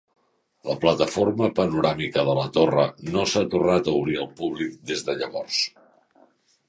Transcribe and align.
La 0.69 0.75
plataforma 0.85 1.49
panoràmica 1.59 2.23
de 2.29 2.33
la 2.39 2.45
torre 2.55 2.85
no 3.17 3.27
s'ha 3.33 3.45
tornat 3.55 3.93
a 3.93 3.97
obrir 4.01 4.19
al 4.25 4.33
públic 4.41 4.75
des 4.93 5.05
de 5.11 5.17
llavors. 5.21 5.61